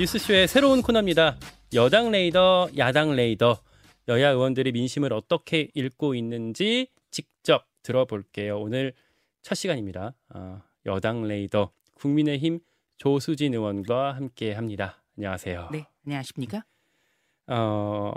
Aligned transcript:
뉴스쇼의 0.00 0.48
새로운 0.48 0.80
코너입니다. 0.80 1.36
여당 1.74 2.10
레이더, 2.10 2.70
야당 2.78 3.14
레이더. 3.14 3.60
여야 4.08 4.30
의원들이 4.30 4.72
민심을 4.72 5.12
어떻게 5.12 5.68
읽고 5.74 6.14
있는지 6.14 6.88
직접 7.10 7.66
들어볼게요. 7.82 8.58
오늘 8.58 8.94
첫 9.42 9.56
시간입니다. 9.56 10.14
어, 10.30 10.62
여당 10.86 11.24
레이더 11.24 11.72
국민의힘 11.92 12.60
조수진 12.96 13.52
의원과 13.52 14.12
함께 14.14 14.54
합니다. 14.54 15.02
안녕하세요. 15.18 15.68
네, 15.70 15.86
안녕하십니까? 16.06 16.64
어, 17.48 18.14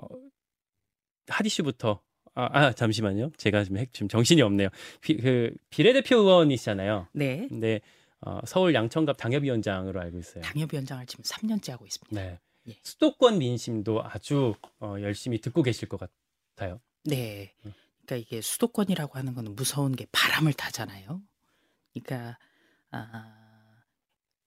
하디슈부터 1.28 2.00
아, 2.36 2.50
아, 2.54 2.72
잠시만요. 2.72 3.32
제가 3.36 3.66
지금, 3.66 3.80
핵, 3.80 3.92
지금 3.92 4.08
정신이 4.08 4.42
없네요. 4.42 4.70
비, 5.02 5.18
그 5.18 5.54
비례대표 5.70 6.16
의원이시잖아요. 6.16 7.10
네. 7.12 7.46
근데 7.50 7.82
어, 8.26 8.40
서울 8.46 8.74
양천갑 8.74 9.18
당협위원장으로 9.18 10.00
알고 10.00 10.20
있어요. 10.20 10.44
당협위원장을 10.44 11.06
지금 11.08 11.24
3년째 11.24 11.72
하고 11.72 11.86
있습니다. 11.86 12.16
네. 12.16 12.40
예. 12.70 12.80
수도권 12.84 13.40
민심도 13.40 14.02
아주 14.04 14.56
어, 14.80 14.96
열심히 15.02 15.42
듣고 15.42 15.64
계실 15.64 15.90
것 15.90 16.00
같아요. 16.00 16.80
네. 17.04 17.54
음. 17.66 17.74
그러니까 18.06 18.28
이게 18.28 18.42
수도권이라고 18.42 19.18
하는 19.18 19.34
거는 19.34 19.56
무서운 19.56 19.96
게 19.96 20.06
바람을 20.12 20.54
타잖아요. 20.54 21.22
그러니까 21.94 22.38
아, 22.92 23.44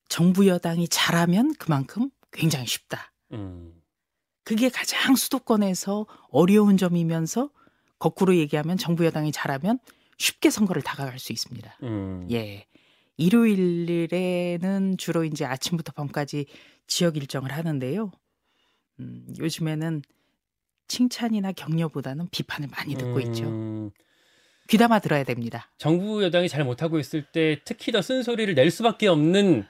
정부 0.08 0.46
여당이 0.46 0.88
잘하면 0.88 1.54
그만큼 1.54 2.10
굉장히 2.32 2.66
쉽다. 2.66 3.12
음. 3.32 3.82
그게 4.44 4.68
가장 4.68 5.16
수도권에서 5.16 6.06
어려운 6.30 6.76
점이면서 6.76 7.50
거꾸로 7.98 8.36
얘기하면 8.36 8.76
정부 8.78 9.04
여당이 9.04 9.32
잘하면 9.32 9.78
쉽게 10.18 10.50
선거를 10.50 10.82
다가갈 10.82 11.18
수 11.18 11.32
있습니다. 11.32 11.78
음. 11.82 12.28
예. 12.30 12.66
일요일에는 13.16 14.96
주로 14.98 15.24
이제 15.24 15.44
아침부터 15.44 15.92
밤까지 15.92 16.46
지역 16.86 17.16
일정을 17.16 17.52
하는데요. 17.52 18.10
음, 19.00 19.26
요즘에는 19.38 20.02
칭찬이나 20.88 21.52
격려보다는 21.52 22.28
비판을 22.30 22.68
많이 22.68 22.94
듣고 22.94 23.20
있죠. 23.20 23.44
음, 23.44 23.90
귀담아 24.68 25.00
들어야 25.00 25.24
됩니다. 25.24 25.70
정부 25.78 26.22
여당이 26.22 26.48
잘 26.48 26.64
못하고 26.64 26.98
있을 26.98 27.24
때 27.24 27.60
특히 27.64 27.92
더 27.92 28.02
쓴소리를 28.02 28.54
낼 28.54 28.70
수밖에 28.70 29.08
없는 29.08 29.64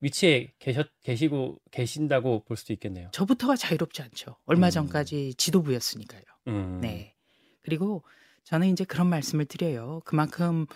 위치에 0.00 0.52
계셨, 0.58 0.88
계시고 1.02 1.58
계신다고 1.70 2.44
볼 2.44 2.56
수도 2.56 2.72
있겠네요. 2.74 3.08
저부터가 3.12 3.56
자유롭지 3.56 4.02
않죠. 4.02 4.36
얼마 4.44 4.68
음. 4.68 4.70
전까지 4.70 5.34
지도부였으니까요. 5.34 6.22
음. 6.48 6.80
네. 6.80 7.14
그리고 7.62 8.04
저는 8.44 8.68
이제 8.68 8.84
그런 8.84 9.08
말씀을 9.08 9.46
드려요. 9.46 10.00
그만큼 10.04 10.66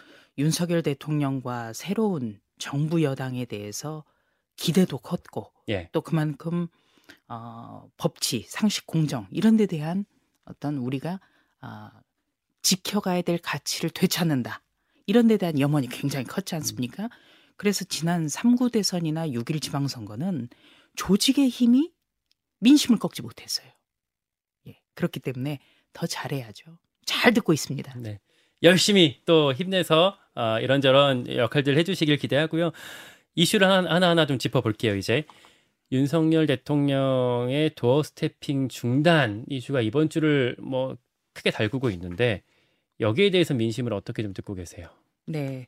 윤석열 0.40 0.82
대통령과 0.82 1.74
새로운 1.74 2.40
정부 2.58 3.02
여당에 3.02 3.44
대해서 3.44 4.04
기대도 4.56 4.98
컸고 4.98 5.52
예. 5.68 5.88
또 5.92 6.00
그만큼 6.00 6.66
어, 7.28 7.88
법치, 7.98 8.46
상식, 8.48 8.86
공정 8.86 9.26
이런 9.30 9.56
데 9.56 9.66
대한 9.66 10.04
어떤 10.44 10.78
우리가 10.78 11.20
아, 11.60 11.92
지켜가야 12.62 13.22
될 13.22 13.38
가치를 13.38 13.90
되찾는다. 13.90 14.62
이런 15.06 15.26
데 15.26 15.36
대한 15.36 15.60
염원이 15.60 15.88
굉장히 15.88 16.24
컸지 16.24 16.54
않습니까? 16.54 17.10
그래서 17.56 17.84
지난 17.84 18.26
3구 18.26 18.72
대선이나 18.72 19.28
6일 19.28 19.60
지방선거는 19.60 20.48
조직의 20.96 21.50
힘이 21.50 21.92
민심을 22.60 22.98
꺾지 22.98 23.20
못했어요. 23.20 23.70
예, 24.68 24.80
그렇기 24.94 25.20
때문에 25.20 25.58
더 25.92 26.06
잘해야죠. 26.06 26.78
잘 27.04 27.34
듣고 27.34 27.52
있습니다. 27.52 27.94
네. 27.98 28.20
열심히 28.62 29.20
또 29.24 29.52
힘내서 29.52 30.19
어, 30.34 30.58
이런저런 30.60 31.28
역할들 31.28 31.76
해주시길 31.76 32.16
기대하고요. 32.16 32.72
이슈를 33.34 33.66
하나, 33.68 33.94
하나하나 33.94 34.26
좀 34.26 34.38
짚어볼게요, 34.38 34.96
이제. 34.96 35.24
윤석열 35.92 36.46
대통령의 36.46 37.72
도어 37.74 38.02
스태핑 38.02 38.68
중단 38.68 39.44
이슈가 39.48 39.80
이번 39.80 40.08
주를 40.08 40.56
뭐 40.60 40.96
크게 41.32 41.50
달구고 41.50 41.90
있는데 41.90 42.42
여기에 43.00 43.30
대해서 43.30 43.54
민심을 43.54 43.92
어떻게 43.92 44.22
좀 44.22 44.32
듣고 44.32 44.54
계세요? 44.54 44.88
네. 45.26 45.66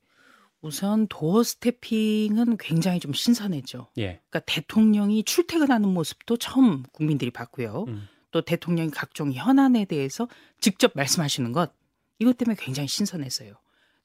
우선 0.61 1.09
도어 1.09 1.43
스태핑은 1.43 2.57
굉장히 2.59 3.01
좀 3.01 3.13
신선했죠. 3.13 3.89
예. 3.99 4.21
그러니까 4.29 4.41
대통령이 4.41 5.25
출퇴근하는 5.25 5.89
모습도 5.89 6.37
처음 6.37 6.85
국민들이 6.93 7.33
봤고요. 7.33 7.87
음. 7.89 8.07
또 8.31 8.43
대통령이 8.43 8.91
각종 8.91 9.33
현안에 9.33 9.87
대해서 9.87 10.29
직접 10.61 10.93
말씀하시는 10.95 11.51
것 11.51 11.73
이것 12.21 12.39
때문에 12.39 12.57
굉장히 12.61 12.87
신선했어요. 12.87 13.55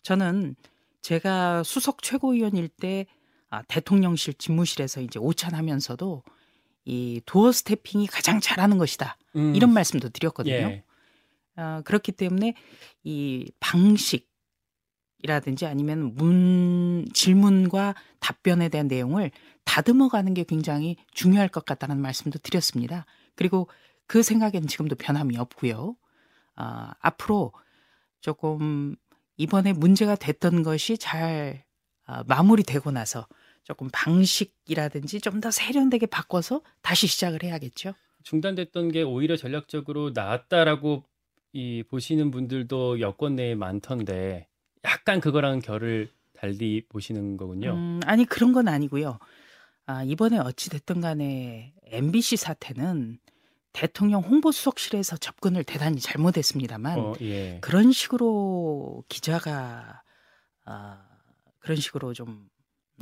저는 0.08 0.56
제가 1.02 1.64
수석 1.64 2.02
최고위원일 2.02 2.70
때 2.70 3.08
아, 3.50 3.62
대통령실 3.64 4.36
집무실에서 4.36 5.02
이제 5.02 5.20
오찬하면서도 5.20 6.24
이 6.86 7.22
도어 7.26 7.52
스태핑이 7.52 8.08
가장 8.08 8.40
잘하는 8.40 8.78
것이다 8.78 9.18
음. 9.36 9.54
이런 9.54 9.74
말씀도 9.74 10.08
드렸거든요. 10.08 10.56
예. 10.56 10.86
아, 11.58 11.82
그렇기 11.84 12.14
때문에 12.14 12.54
이 13.04 13.52
방식이라든지 13.60 15.66
아니면 15.66 16.16
문 16.16 17.06
질문과 17.14 17.94
답변에 18.22 18.70
대한 18.70 18.88
내용을 18.88 19.32
다듬어 19.66 20.08
가는 20.08 20.34
게 20.34 20.46
굉장히 20.46 20.96
중요할 21.12 21.50
것 21.50 21.66
같다는 21.66 22.00
말씀도 22.00 22.40
드렸습니다. 22.40 23.06
그리고 23.36 23.68
그 24.06 24.24
생각에는 24.24 24.70
지금도 24.70 24.96
변함이 24.96 25.38
없고요. 25.38 25.98
아, 26.56 26.94
앞으로 27.02 27.52
조금 28.22 28.96
이번에 29.38 29.74
문제가 29.74 30.16
됐던 30.16 30.64
것이 30.64 30.98
잘 30.98 31.64
아, 32.06 32.24
마무리되고 32.28 32.92
나서 32.92 33.28
조금 33.64 33.90
방식이라든지 33.92 35.20
좀 35.22 35.42
더 35.42 35.52
세련되게 35.52 36.06
바꿔서 36.08 36.62
다시 36.82 37.06
시작을 37.08 37.44
해야겠죠. 37.44 37.94
중단됐던 38.24 38.92
게 38.92 39.04
오히려 39.04 39.36
전략적으로 39.36 40.12
나았다라고 40.14 41.04
이 41.54 41.84
보시는 41.90 42.32
분들도 42.32 43.00
여권 43.00 43.36
내에 43.36 43.56
많던데 43.56 44.48
약간 44.84 45.20
그거랑 45.20 45.60
결을 45.60 46.10
달리 46.34 46.84
보시는 46.90 47.38
거군요. 47.38 47.74
음, 47.74 48.00
아니 48.06 48.26
그런 48.26 48.54
건 48.54 48.68
아니고요. 48.68 49.20
아, 49.86 50.04
이번에 50.04 50.38
어찌 50.40 50.70
됐든 50.70 51.02
간에 51.02 51.74
MBC 51.86 52.38
사태는 52.38 53.20
대통령 53.74 54.22
홍보수석실에서 54.24 55.18
접근을 55.18 55.64
대단히 55.64 56.00
잘못했습니다만 56.00 57.00
어, 57.00 57.14
예. 57.22 57.60
그런 57.62 57.92
식으로 57.92 59.04
기자가 59.08 60.02
아, 60.66 61.06
그런 61.60 61.78
식으로 61.78 62.14
좀 62.14 62.50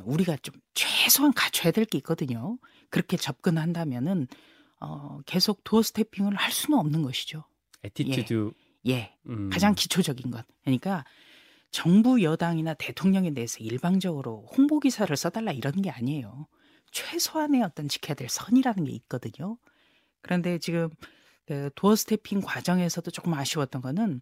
우리가 0.03 0.35
좀 0.41 0.55
최소한 0.73 1.33
갖춰야 1.33 1.71
될 1.71 1.85
게 1.85 1.97
있거든요. 1.99 2.57
그렇게 2.89 3.15
접근한다면은 3.17 4.27
어, 4.81 5.19
계속 5.25 5.63
doorstepping을 5.63 6.35
할 6.35 6.51
수는 6.51 6.77
없는 6.77 7.01
것이죠. 7.03 7.45
attitude 7.83 8.51
예, 8.87 9.15
음. 9.27 9.49
가장 9.49 9.73
기초적인 9.73 10.29
것. 10.31 10.45
그러니까 10.63 11.05
정부 11.71 12.21
여당이나 12.21 12.73
대통령에 12.73 13.33
대해서 13.33 13.57
일방적으로 13.59 14.45
홍보 14.55 14.79
기사를 14.79 15.15
써달라 15.15 15.51
이런 15.51 15.81
게 15.81 15.89
아니에요. 15.89 16.47
최소한의 16.91 17.63
어떤 17.63 17.87
지켜야 17.87 18.15
될 18.15 18.29
선이라는 18.29 18.83
게 18.85 18.91
있거든요. 18.91 19.57
그런데 20.25 20.57
지금 20.57 20.89
그 21.45 21.69
doorstepping 21.75 22.41
과정에서도 22.41 23.11
조금 23.11 23.35
아쉬웠던 23.35 23.83
거는 23.83 24.21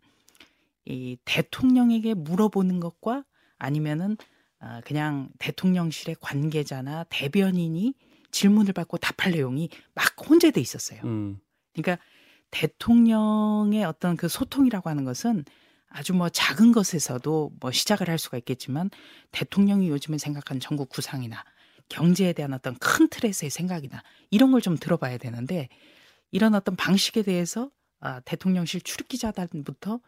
이 0.83 1.15
대통령에게 1.23 2.13
물어보는 2.13 2.81
것과 2.81 3.23
아니면은 3.57 4.17
아, 4.59 4.81
그냥 4.81 5.29
대통령실의 5.39 6.17
관계자나 6.19 7.05
대변인이 7.05 7.93
질문을 8.31 8.73
받고 8.73 8.97
답할 8.97 9.31
내용이 9.31 9.69
막 9.95 10.05
혼재돼 10.29 10.59
있었어요. 10.59 10.99
음. 11.05 11.39
그러니까 11.73 12.03
대통령의 12.51 13.85
어떤 13.85 14.17
그 14.17 14.27
소통이라고 14.27 14.89
하는 14.89 15.05
것은 15.05 15.45
아주 15.87 16.13
뭐 16.13 16.27
작은 16.27 16.73
것에서도 16.73 17.51
뭐 17.61 17.71
시작을 17.71 18.09
할 18.09 18.17
수가 18.17 18.37
있겠지만 18.39 18.89
대통령이 19.31 19.87
요즘에 19.87 20.17
생각한 20.17 20.59
전국 20.59 20.89
구상이나 20.89 21.45
경제에 21.87 22.33
대한 22.33 22.53
어떤 22.53 22.75
큰 22.75 23.07
틀에서의 23.07 23.49
생각이나 23.49 24.03
이런 24.31 24.51
걸 24.51 24.59
좀 24.59 24.77
들어봐야 24.77 25.17
되는데 25.17 25.69
이런 26.33 26.55
어떤 26.55 26.75
방식에 26.75 27.21
대해서 27.21 27.69
아, 27.99 28.19
대통령실 28.21 28.81
출입 28.81 29.07
기자단부터 29.07 29.99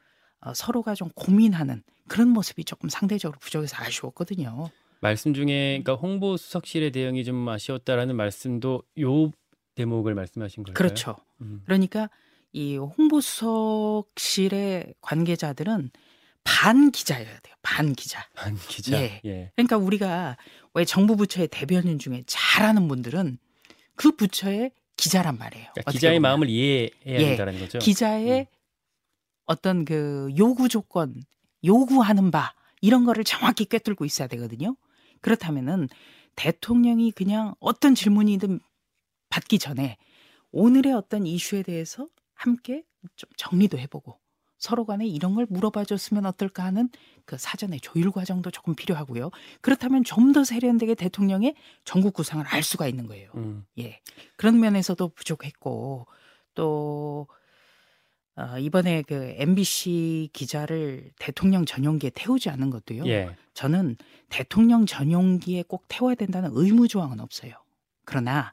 어, 0.42 0.54
서로가 0.54 0.96
좀 0.96 1.10
고민하는 1.16 1.84
그런 2.08 2.30
모습이 2.30 2.66
조금 2.66 2.90
상대적으로 2.90 3.40
부족해서 3.40 3.78
아쉬웠거든요. 3.80 4.70
말씀 5.02 5.34
중에 5.34 5.82
그러니까 5.84 5.94
홍보 5.94 6.36
수석실의 6.36 6.92
대응이 6.92 7.24
좀 7.24 7.48
아쉬웠다라는 7.48 8.16
말씀도 8.16 8.84
요 9.02 9.32
대목을 9.76 10.16
말씀하신 10.16 10.64
걸까요? 10.64 10.74
그렇죠. 10.74 11.16
음. 11.42 11.62
그러니까 11.66 12.10
이 12.54 12.78
홍보 12.78 13.22
수석실의 13.22 14.96
관계자들은 15.02 15.92
반 16.44 16.92
기자여야 16.92 17.40
돼요. 17.40 17.56
반 17.62 17.94
기자. 17.94 18.28
한 18.34 18.56
기자. 18.56 19.00
예. 19.00 19.22
예. 19.26 19.52
그러니까 19.56 19.78
우리가 19.78 20.38
왜 20.74 20.86
정부 20.86 21.16
부처의 21.16 21.50
대변인 21.50 22.00
중에 22.00 22.24
잘하는 22.26 22.88
분들은 22.88 23.38
그 23.96 24.16
부처의 24.16 24.72
기자란 24.98 25.38
말이에요. 25.38 25.68
그러니까 25.74 25.92
기자의 25.92 26.20
보면. 26.20 26.22
마음을 26.22 26.50
이해해야 26.50 26.90
예. 27.06 27.18
된다는 27.18 27.60
거죠. 27.60 27.80
기자의 27.80 28.42
음. 28.42 28.46
어떤 29.46 29.86
그 29.86 30.30
요구 30.38 30.70
조건, 30.70 31.22
요구하는 31.64 32.32
바 32.32 32.54
이런 32.82 33.06
거를 33.06 33.24
정확히 33.24 33.66
꿰뚫고 33.66 34.06
있어야 34.06 34.28
되거든요. 34.28 34.76
그렇다면은 35.22 35.90
대통령이 36.36 37.12
그냥 37.12 37.56
어떤 37.60 37.96
질문이든 37.96 38.60
받기 39.30 39.60
전에 39.60 39.98
오늘의 40.52 40.94
어떤 40.94 41.26
이슈에 41.26 41.64
대해서 41.64 42.08
함께 42.34 42.84
좀 43.16 43.30
정리도 43.38 43.78
해보고 43.78 44.20
서로 44.66 44.84
간에 44.84 45.06
이런 45.06 45.36
걸 45.36 45.46
물어봐 45.48 45.86
줬으면 45.86 46.26
어떨까 46.26 46.64
하는 46.64 46.90
그 47.26 47.38
사전의 47.38 47.82
조율 47.82 48.12
과정도 48.12 48.50
조금 48.50 48.74
필요하고요. 48.76 49.30
그렇다면 49.62 50.04
좀 50.04 50.34
더 50.34 50.44
세련되게 50.44 50.96
대통령의 50.96 51.56
전국 51.86 52.14
구상을 52.14 52.44
알 52.48 52.64
수가 52.64 52.88
있는 52.88 53.08
거예요. 53.08 53.30
음. 53.36 53.66
예. 53.78 54.02
그런 54.36 54.60
면에서도 54.60 55.08
부족했고 55.10 56.08
또 56.56 57.28
어, 58.36 58.58
이번에 58.60 59.04
그 59.04 59.36
MBC 59.38 60.32
기자를 60.34 61.12
대통령 61.20 61.64
전용기에 61.66 62.10
태우지 62.16 62.50
않은 62.50 62.70
것도요. 62.70 63.06
예. 63.06 63.38
저는 63.54 63.96
대통령 64.30 64.86
전용기에 64.86 65.64
꼭 65.68 65.86
태워야 65.88 66.16
된다는 66.16 66.50
의무 66.54 66.88
조항은 66.90 67.20
없어요. 67.22 67.54
그러나 68.04 68.52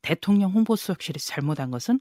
대통령 0.00 0.52
홍보수석실이 0.52 1.20
잘못한 1.20 1.70
것은 1.70 2.00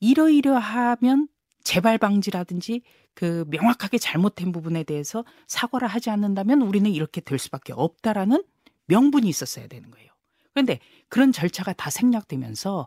이러이러하면 0.00 1.28
재발 1.66 1.98
방지라든지 1.98 2.82
그 3.12 3.44
명확하게 3.48 3.98
잘못된 3.98 4.52
부분에 4.52 4.84
대해서 4.84 5.24
사과를 5.48 5.88
하지 5.88 6.10
않는다면 6.10 6.62
우리는 6.62 6.88
이렇게 6.88 7.20
될 7.20 7.40
수밖에 7.40 7.72
없다라는 7.72 8.44
명분이 8.86 9.28
있었어야 9.28 9.66
되는 9.66 9.90
거예요. 9.90 10.08
그런데 10.54 10.78
그런 11.08 11.32
절차가 11.32 11.72
다 11.72 11.90
생략되면서 11.90 12.86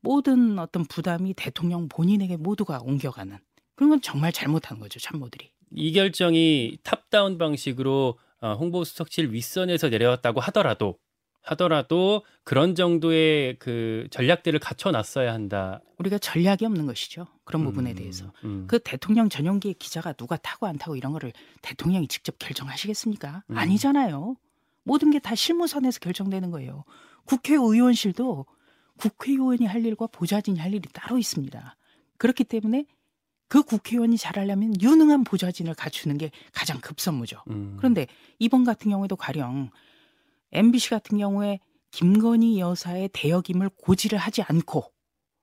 모든 0.00 0.60
어떤 0.60 0.84
부담이 0.84 1.34
대통령 1.34 1.88
본인에게 1.88 2.36
모두가 2.36 2.78
옮겨가는 2.84 3.36
그런 3.74 3.90
건 3.90 4.00
정말 4.00 4.30
잘못한 4.30 4.78
거죠 4.78 5.00
참모들이. 5.00 5.50
이 5.72 5.92
결정이 5.92 6.78
탑다운 6.84 7.38
방식으로 7.38 8.18
어, 8.40 8.54
홍보수석실 8.54 9.32
윗선에서 9.32 9.88
내려왔다고 9.88 10.38
하더라도 10.40 10.96
하더라도 11.42 12.22
그런 12.44 12.74
정도의 12.74 13.56
그 13.58 14.06
전략들을 14.10 14.58
갖춰놨어야 14.60 15.32
한다. 15.32 15.80
우리가 15.98 16.18
전략이 16.18 16.64
없는 16.64 16.86
것이죠. 16.86 17.26
그런 17.44 17.64
부분에 17.64 17.90
음, 17.90 17.96
대해서. 17.96 18.32
음. 18.44 18.64
그 18.68 18.78
대통령 18.78 19.28
전용기의 19.28 19.74
기자가 19.74 20.12
누가 20.12 20.36
타고 20.36 20.66
안 20.66 20.78
타고 20.78 20.96
이런 20.96 21.12
거를 21.12 21.32
대통령이 21.62 22.06
직접 22.08 22.38
결정하시겠습니까? 22.38 23.42
음. 23.50 23.56
아니잖아요. 23.58 24.36
모든 24.84 25.10
게 25.10 25.18
다 25.18 25.34
실무선에서 25.34 26.00
결정되는 26.00 26.50
거예요. 26.50 26.84
국회의원실도 27.24 28.46
국회의원이 28.96 29.66
할 29.66 29.84
일과 29.84 30.06
보좌진이 30.06 30.58
할 30.58 30.74
일이 30.74 30.88
따로 30.92 31.18
있습니다. 31.18 31.76
그렇기 32.18 32.44
때문에 32.44 32.84
그 33.48 33.62
국회의원이 33.62 34.16
잘하려면 34.16 34.74
유능한 34.80 35.24
보좌진을 35.24 35.74
갖추는 35.74 36.18
게 36.18 36.30
가장 36.52 36.80
급선무죠. 36.80 37.42
음. 37.50 37.74
그런데 37.78 38.06
이번 38.38 38.64
같은 38.64 38.90
경우에도 38.90 39.16
가령 39.16 39.70
MBC 40.52 40.90
같은 40.90 41.18
경우에 41.18 41.58
김건희 41.90 42.58
여사의 42.58 43.10
대역임을 43.12 43.70
고지를 43.76 44.18
하지 44.18 44.42
않고 44.42 44.84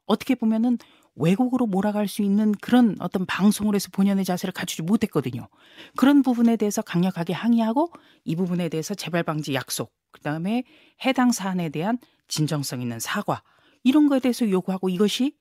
어떻게 0.05 0.35
보면은 0.35 0.77
왜곡으로 1.15 1.67
몰아갈 1.67 2.07
수 2.07 2.21
있는 2.21 2.53
그런 2.53 2.95
어떤 2.99 3.25
방송을 3.25 3.75
해서 3.75 3.89
본연의 3.91 4.25
자세를 4.25 4.53
갖추지 4.53 4.83
못했거든요. 4.83 5.47
그런 5.95 6.21
부분에 6.21 6.55
대해서 6.55 6.81
강력하게 6.81 7.33
항의하고 7.33 7.91
이 8.23 8.35
부분에 8.35 8.69
대해서 8.69 8.95
재발 8.95 9.23
방지 9.23 9.53
약속, 9.53 9.93
그다음에 10.11 10.63
해당 11.05 11.31
사안에 11.31 11.69
대한 11.69 11.97
진정성 12.27 12.81
있는 12.81 12.99
사과 12.99 13.43
이런 13.83 14.07
거에 14.07 14.19
대해서 14.19 14.49
요구하고 14.49 14.89
이것이 14.89 15.35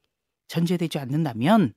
전제되지 0.49 0.99
않는다면 0.99 1.75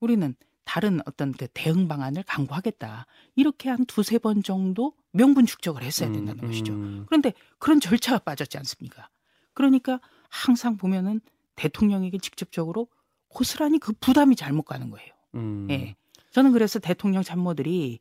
우리는 0.00 0.34
다른 0.66 1.00
어떤 1.06 1.32
그 1.32 1.46
대응 1.54 1.86
방안을 1.88 2.24
강구하겠다. 2.24 3.06
이렇게 3.36 3.70
한 3.70 3.86
두세 3.86 4.18
번 4.18 4.42
정도 4.42 4.92
명분 5.12 5.46
축적을 5.46 5.82
했어야 5.82 6.10
된다는 6.12 6.42
음, 6.42 6.48
것이죠. 6.48 6.72
음. 6.74 7.04
그런데 7.06 7.32
그런 7.58 7.80
절차가 7.80 8.18
빠졌지 8.18 8.58
않습니까? 8.58 9.08
그러니까 9.54 10.00
항상 10.28 10.76
보면은 10.76 11.20
대통령에게 11.54 12.18
직접적으로 12.18 12.88
고스란히 13.28 13.78
그 13.78 13.92
부담이 13.92 14.34
잘못 14.34 14.64
가는 14.64 14.90
거예요. 14.90 15.14
음. 15.36 15.68
예. 15.70 15.94
저는 16.32 16.52
그래서 16.52 16.80
대통령 16.80 17.22
참모들이 17.22 18.00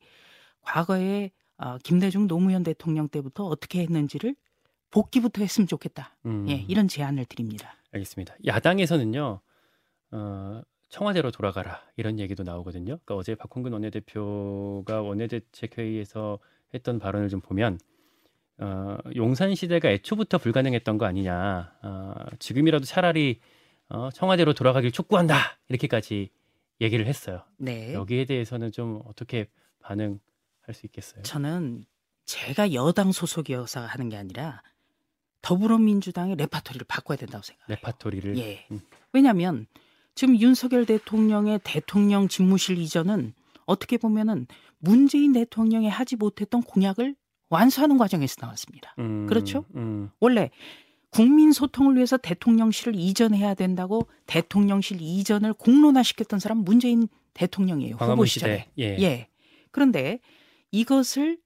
과거에 0.62 1.32
어, 1.58 1.78
김대중 1.84 2.28
노무현 2.28 2.64
대통령 2.64 3.08
때부터 3.08 3.46
어떻게 3.46 3.82
했는지를 3.82 4.36
복귀부터 4.90 5.42
했으면 5.42 5.68
좋겠다. 5.68 6.18
음. 6.26 6.50
예, 6.50 6.66
이런 6.68 6.88
제안을 6.88 7.26
드립니다. 7.26 7.76
알겠습니다. 7.92 8.36
야당에서는요, 8.46 9.40
어, 10.12 10.62
청와대로 10.96 11.30
돌아가라 11.30 11.82
이런 11.98 12.20
얘기도 12.20 12.44
나오거든요. 12.44 12.86
그러니까 12.86 13.16
어제 13.16 13.36
박홍근 13.36 13.74
원내대표가 13.74 15.02
원내대책회의에서 15.02 16.40
했던 16.74 17.00
발언을 17.00 17.28
좀 17.28 17.42
보면 17.42 17.80
어, 18.60 18.98
용산 19.18 19.54
시대가 19.56 19.90
애초부터 19.90 20.38
불가능했던 20.38 20.98
거 20.98 21.06
아니냐. 21.06 21.74
어, 21.84 22.14
지금이라도 22.40 22.86
차라리 22.86 23.42
어, 23.90 24.10
청와대로 24.14 24.54
돌아가길 24.54 24.94
촉구한다 24.94 25.36
이렇게까지 25.68 26.30
얘기를 26.80 27.08
했어요. 27.08 27.44
네. 27.58 27.94
여기에 27.94 28.24
대해서는 28.24 28.72
좀 28.72 29.02
어떻게 29.06 29.50
반응할 29.82 30.20
수 30.72 30.86
있겠어요? 30.86 31.24
저는 31.24 31.84
제가 32.24 32.74
여당 32.74 33.12
소속이어서 33.12 33.82
하는 33.82 34.08
게 34.08 34.16
아니라 34.16 34.62
더불어민주당의 35.42 36.38
레파토리를 36.38 36.86
바꿔야 36.88 37.18
된다고 37.18 37.44
생각해요. 37.44 37.76
레파토리를 37.76 38.38
예. 38.38 38.66
음. 38.72 38.80
왜냐하면 39.12 39.68
지금 40.16 40.40
윤석열 40.40 40.86
대통령의 40.86 41.60
대통령 41.64 42.28
집무실 42.28 42.78
이전은 42.78 43.34
어떻게 43.66 43.98
보면은 43.98 44.48
문재인 44.80 45.34
대통령이 45.34 45.90
하지 45.90 46.16
못했던 46.16 46.62
공약을 46.62 47.16
완수하는 47.50 47.98
과정에서 47.98 48.38
나왔습니다. 48.42 48.96
음, 49.00 49.28
그렇죠? 49.28 49.66
음, 49.76 50.10
원래 50.20 50.50
국민 51.10 51.52
소통을 51.52 51.96
위해서 51.96 52.18
대통령실을 52.18 52.96
이전해야 52.96 53.54
된다고 53.54 54.08
대통령실 54.26 54.98
이전을 55.02 55.54
공론화시켰던 55.54 56.40
사람 56.40 56.60
문재인 56.60 57.08
대통령이에요. 57.34 57.96
후보 57.96 58.26
시절에. 58.26 58.68
예. 58.80 58.84
예. 59.00 59.28
그런데 59.72 60.20
이것을 60.72 61.38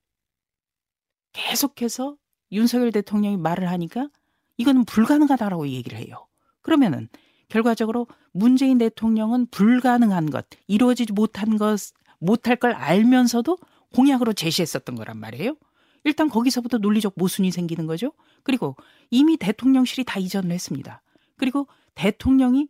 계속해서 1.34 2.18
윤석열 2.52 2.92
대통령이 2.92 3.38
말을 3.38 3.70
하니까 3.70 4.10
이거는 4.58 4.86
불가능하다라고 4.86 5.68
얘기를 5.68 6.00
해요. 6.00 6.28
그러면은 6.62 7.10
결과적으로 7.50 8.08
문재인 8.32 8.78
대통령은 8.78 9.48
불가능한 9.48 10.30
것, 10.30 10.46
이루어지지 10.68 11.14
못한 11.14 11.58
것, 11.58 11.80
못할 12.20 12.56
걸 12.56 12.74
알면서도 12.74 13.58
공약으로 13.94 14.34
제시했었던 14.34 14.96
거란 14.96 15.18
말이에요. 15.18 15.56
일단 16.04 16.30
거기서부터 16.30 16.78
논리적 16.78 17.14
모순이 17.18 17.52
생기는 17.52 17.86
거죠. 17.86 18.14
그리고 18.44 18.76
이미 19.10 19.36
대통령실이 19.38 20.06
다 20.06 20.20
이전을 20.20 20.52
했습니다. 20.52 21.02
그리고 21.38 21.68
대통령이 21.96 22.68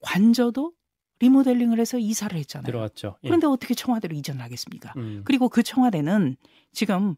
관저도 0.00 0.72
리모델링을 1.20 1.80
해서 1.80 1.98
이사를 1.98 2.38
했잖아요. 2.38 2.66
들어왔죠. 2.66 3.16
예. 3.24 3.28
그런데 3.28 3.46
어떻게 3.46 3.74
청와대로 3.74 4.14
이전을 4.14 4.40
하겠습니까? 4.40 4.94
음, 4.96 5.22
그리고 5.24 5.48
그 5.48 5.62
청와대는 5.62 6.36
지금 6.72 7.16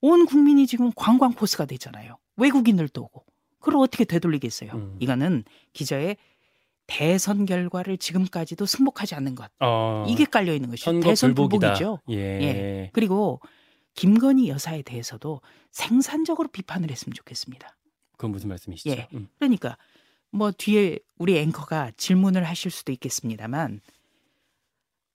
온 0.00 0.24
국민이 0.26 0.66
지금 0.66 0.90
관광 0.96 1.32
코스가 1.32 1.66
됐잖아요. 1.66 2.16
외국인들도 2.36 3.02
오고. 3.02 3.26
그걸 3.62 3.76
어떻게 3.80 4.04
되돌리겠어요? 4.04 4.72
음. 4.72 4.96
이거는 5.00 5.44
기자의 5.72 6.16
대선 6.86 7.46
결과를 7.46 7.96
지금까지도 7.96 8.66
승복하지 8.66 9.14
않는 9.14 9.34
것. 9.34 9.50
어, 9.60 10.04
이게 10.08 10.24
깔려 10.24 10.52
있는 10.52 10.68
것이죠. 10.68 10.90
선거 10.90 11.08
대선 11.08 11.34
불복이다. 11.34 11.74
불복이죠. 11.74 12.00
예. 12.10 12.16
예. 12.42 12.90
그리고 12.92 13.40
김건희 13.94 14.48
여사에 14.48 14.82
대해서도 14.82 15.40
생산적으로 15.70 16.48
비판을 16.48 16.90
했으면 16.90 17.14
좋겠습니다. 17.14 17.76
그건 18.16 18.32
무슨 18.32 18.48
말씀이시죠? 18.48 18.90
예. 18.90 19.08
음. 19.14 19.28
그러니까 19.38 19.78
뭐 20.30 20.50
뒤에 20.50 20.98
우리 21.16 21.38
앵커가 21.38 21.92
질문을 21.96 22.44
하실 22.44 22.70
수도 22.70 22.90
있겠습니다만 22.92 23.80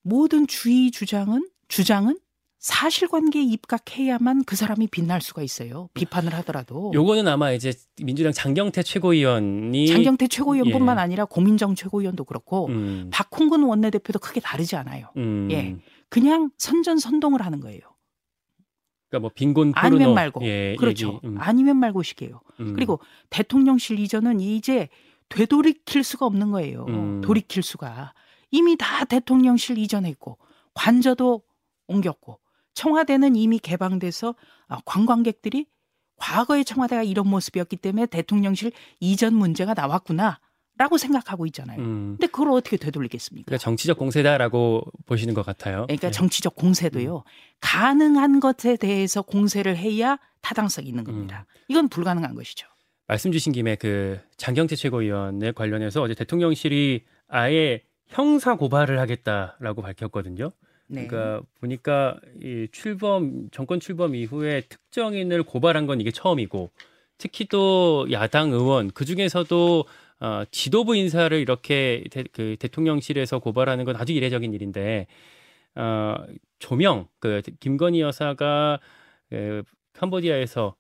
모든 0.04 0.48
주의 0.48 0.90
주장은 0.90 1.50
주장은 1.68 2.18
사실관계에 2.60 3.44
입각해야만 3.44 4.44
그 4.46 4.56
사람이 4.56 4.88
빛날 4.88 5.22
수가 5.22 5.44
있어요. 5.44 5.90
비판을 5.94 6.34
하더라도 6.36 6.92
요거는 6.94 7.28
아마 7.28 7.52
이제 7.52 7.74
민주당 8.02 8.32
장경태 8.32 8.84
최고위원이 8.84 9.88
장경태 9.88 10.28
최고위원뿐만 10.28 10.98
예. 10.98 11.02
아니라 11.02 11.26
고민정 11.26 11.76
최고위원도 11.76 12.24
그렇고 12.24 12.68
음, 12.68 13.10
박홍근 13.12 13.64
원내대표도 13.64 14.20
크게 14.20 14.40
다르지 14.40 14.76
않아요. 14.76 15.12
음, 15.18 15.48
예. 15.52 15.78
그냥 16.10 16.50
선전선동을 16.58 17.42
하는 17.42 17.60
거예요. 17.60 17.80
그러니까 19.10 19.22
뭐 19.22 19.32
빈곤 19.34 19.72
포르노 19.72 19.96
아니면 19.96 20.16
말고. 20.16 20.44
예, 20.46 20.76
그렇죠. 20.78 21.22
음, 21.24 21.38
아니면 21.40 21.78
말고식이에요. 21.78 22.42
음, 22.60 22.74
그리고 22.74 23.00
대통령실 23.30 24.00
이전은 24.00 24.40
이제 24.40 24.90
되돌이킬 25.30 26.04
수가 26.04 26.26
없는 26.26 26.52
거예요. 26.52 26.86
음. 26.88 27.22
돌이킬 27.22 27.62
수가 27.64 28.14
이미 28.52 28.78
다 28.78 29.06
대통령실 29.06 29.78
이전했고 29.78 30.38
관저도 30.74 31.42
옮겼고 31.88 32.40
청와대는 32.78 33.36
이미 33.36 33.58
개방돼서 33.58 34.36
아, 34.68 34.78
관광객들이 34.86 35.66
과거의 36.18 36.64
청와대가 36.64 37.02
이런 37.02 37.28
모습이었기 37.28 37.78
때문에 37.78 38.06
대통령실 38.06 38.72
이전 39.00 39.34
문제가 39.34 39.74
나왔구나 39.74 40.40
라고 40.78 41.00
생각하고 41.00 41.48
있잖아요. 41.48 41.80
음, 41.80 42.18
근데 42.20 42.28
그걸 42.28 42.52
어떻게 42.52 42.78
되돌리겠습니까? 42.78 43.46
그러니까 43.48 43.64
정치적 43.64 43.98
공세다라고 43.98 44.84
보시는 45.08 45.34
것 45.34 45.44
같아요. 45.44 45.86
그러니까 45.88 46.10
예. 46.10 46.12
정치적 46.12 46.56
공세도요. 46.56 47.24
가능한 47.62 48.40
것에 48.40 48.76
대해서 48.76 49.24
공세를 49.24 49.76
해야 49.76 50.20
타당성이 50.42 50.88
있는 50.88 51.04
겁니다. 51.04 51.48
이건 51.68 51.90
불가능한 51.90 52.36
것이죠. 52.36 52.68
말씀 53.08 53.32
주신 53.32 53.54
김에 53.54 53.76
그 53.76 54.20
장경태 54.38 54.76
최고위원에 54.76 55.52
관련해서 55.52 56.04
어제 56.04 56.14
대통령실이 56.14 57.06
아예 57.28 57.82
형사 58.06 58.56
고발을 58.56 59.00
하겠다라고 59.00 59.82
밝혔거든요. 59.82 60.52
네. 60.88 61.08
그러니까 61.08 61.46
보니까 61.60 62.18
이 62.42 62.68
출범 62.72 63.50
정권 63.52 63.80
출범 63.80 64.16
이후에 64.16 64.62
특정인을 64.62 65.44
고발한 65.44 65.86
건 65.86 66.00
이게 66.00 66.12
처음이고 66.12 66.72
특히 67.18 67.46
또 67.46 68.08
야당 68.12 68.52
의원 68.52 68.92
그 68.92 69.06
중에서도 69.06 69.86
어, 70.20 70.44
지도부 70.50 70.96
인사를 70.96 71.38
이렇게 71.38 72.04
대, 72.10 72.24
그 72.32 72.56
대통령실에서 72.60 73.40
고발하는 73.40 73.86
건 73.86 73.96
아주 73.96 74.14
이례적인 74.14 74.54
일인데 74.54 75.08
어, 75.76 76.16
조명 76.60 77.08
그 77.20 77.42
김건희 77.60 78.02
여사가 78.02 78.80
그 79.30 79.64
캄보디아에서 79.94 80.76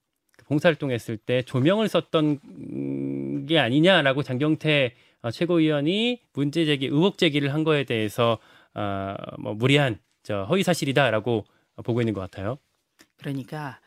봉사활동했을 0.45 1.17
때 1.17 1.41
조명을 1.43 1.87
썼던 1.87 3.45
게 3.45 3.59
아니냐라고 3.59 4.23
장경태 4.23 4.93
어, 5.21 5.31
최고위원이 5.31 6.21
문제 6.33 6.65
제기 6.65 6.87
의혹 6.87 7.17
제기를 7.17 7.53
한 7.53 7.63
거에 7.63 7.83
대해서 7.83 8.39
어, 8.77 9.15
뭐 9.39 9.53
무리한 9.53 9.99
저 10.23 10.43
허위 10.43 10.63
사실이다라고 10.63 11.45
보고 11.83 12.01
있는 12.01 12.13
것 12.13 12.21
같아요. 12.21 12.57
그러니까 13.17 13.79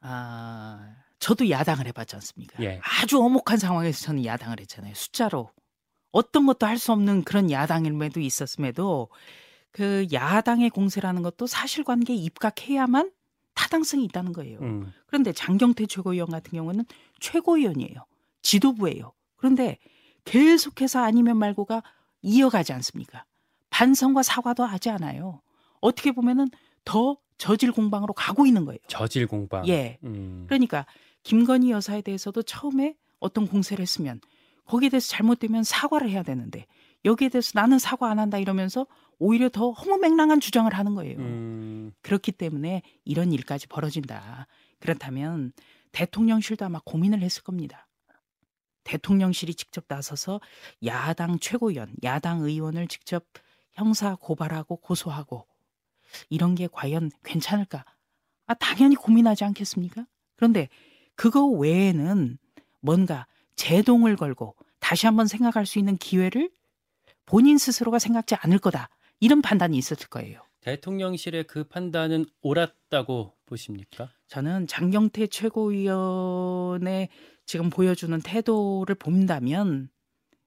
아 0.00 0.94
저도 1.18 1.50
야당을 1.50 1.86
해봤지 1.86 2.16
않습니까? 2.16 2.62
예. 2.62 2.80
아주 2.82 3.18
엄혹한 3.20 3.58
상황에서 3.58 4.00
저는 4.06 4.24
야당을 4.24 4.60
했잖아요. 4.60 4.94
숫자로 4.94 5.50
어떤 6.12 6.46
것도 6.46 6.66
할 6.66 6.78
수 6.78 6.92
없는 6.92 7.24
그런 7.24 7.50
야당임에도 7.50 8.20
있었음에도 8.20 9.08
그 9.72 10.06
야당의 10.12 10.70
공세라는 10.70 11.22
것도 11.22 11.46
사실관계에 11.46 12.16
입각해야만 12.16 13.10
타당성이 13.54 14.04
있다는 14.04 14.32
거예요. 14.32 14.60
음, 14.60 14.92
그런데 15.06 15.32
장경태 15.32 15.86
최고위원 15.86 16.30
같은 16.30 16.52
경우는 16.52 16.84
최고위원이에요. 17.20 18.06
지도부예요. 18.42 19.12
그런데 19.36 19.78
계속해서 20.24 21.00
아니면 21.02 21.36
말고가 21.38 21.82
이어가지 22.22 22.72
않습니까? 22.72 23.24
반성과 23.78 24.24
사과도 24.24 24.64
하지 24.64 24.90
않아요. 24.90 25.40
어떻게 25.80 26.10
보면은 26.10 26.48
더 26.84 27.16
저질 27.36 27.70
공방으로 27.70 28.12
가고 28.12 28.44
있는 28.44 28.64
거예요. 28.64 28.80
저질 28.88 29.28
공방. 29.28 29.68
예. 29.68 29.98
음, 30.02 30.46
그러니까 30.48 30.84
김건희 31.22 31.70
여사에 31.70 32.02
대해서도 32.02 32.42
처음에 32.42 32.96
어떤 33.20 33.46
공세를 33.46 33.80
했으면 33.80 34.20
거기에 34.64 34.88
대해서 34.88 35.08
잘못되면 35.10 35.62
사과를 35.62 36.10
해야 36.10 36.24
되는데 36.24 36.66
여기에 37.04 37.28
대해서 37.28 37.52
나는 37.54 37.78
사과 37.78 38.10
안 38.10 38.18
한다 38.18 38.38
이러면서 38.38 38.84
오히려 39.20 39.48
더 39.48 39.70
허무맹랑한 39.70 40.40
주장을 40.40 40.72
하는 40.74 40.96
거예요. 40.96 41.16
음, 41.18 41.92
그렇기 42.02 42.32
때문에 42.32 42.82
이런 43.04 43.32
일까지 43.32 43.68
벌어진다. 43.68 44.48
그렇다면 44.80 45.52
대통령실도 45.92 46.64
아마 46.64 46.80
고민을 46.84 47.20
했을 47.22 47.44
겁니다. 47.44 47.86
대통령실이 48.82 49.54
직접 49.54 49.84
나서서 49.86 50.40
야당 50.84 51.38
최고위원, 51.38 51.92
야당 52.02 52.40
의원을 52.40 52.88
직접 52.88 53.24
형사 53.78 54.16
고발하고 54.16 54.76
고소하고 54.76 55.46
이런 56.28 56.56
게 56.56 56.68
과연 56.70 57.12
괜찮을까? 57.22 57.84
아, 58.46 58.54
당연히 58.54 58.96
고민하지 58.96 59.44
않겠습니까? 59.44 60.04
그런데 60.36 60.68
그거 61.14 61.46
외에는 61.46 62.38
뭔가 62.80 63.26
제동을 63.54 64.16
걸고 64.16 64.56
다시 64.80 65.06
한번 65.06 65.26
생각할 65.28 65.64
수 65.64 65.78
있는 65.78 65.96
기회를 65.96 66.50
본인 67.24 67.56
스스로가 67.56 67.98
생각지 67.98 68.34
않을 68.36 68.58
거다. 68.58 68.88
이런 69.20 69.42
판단이 69.42 69.76
있었을 69.76 70.08
거예요. 70.08 70.42
대통령실의 70.60 71.44
그 71.44 71.64
판단은 71.64 72.26
옳았다고 72.42 73.34
보십니까? 73.46 74.10
저는 74.26 74.66
장경태 74.66 75.28
최고위원의 75.28 77.10
지금 77.46 77.70
보여주는 77.70 78.20
태도를 78.20 78.96
본다면 78.96 79.88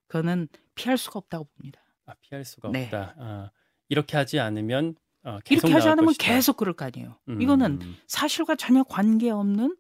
그거는 0.08 0.50
피할 0.76 0.98
수가 0.98 1.20
없다고 1.20 1.46
봅니다. 1.46 1.82
아, 2.12 2.16
피할 2.22 2.44
수가 2.44 2.70
네. 2.72 2.86
없다. 2.86 3.16
아, 3.18 3.52
이렇게 3.90 4.18
하지 4.18 4.40
않으면 4.40 4.96
어, 5.24 5.40
계속 5.44 5.68
이렇게 5.68 5.74
하지 5.74 5.88
않으면 5.88 6.08
것이다. 6.08 6.26
계속 6.26 6.58
그럴 6.58 6.74
거 6.74 6.86
아니에요. 6.86 7.18
음, 7.30 7.42
이거는 7.42 7.80
사실과 8.08 8.56
전혀 8.56 8.84
관계없는 8.84 9.76